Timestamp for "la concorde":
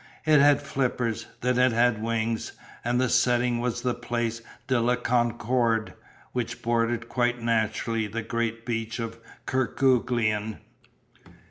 4.81-5.93